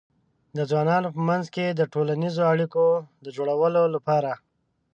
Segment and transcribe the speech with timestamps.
[0.57, 2.85] د ځوانانو په منځ کې د ټولنیزو اړیکو
[3.23, 4.31] د جوړولو لپاره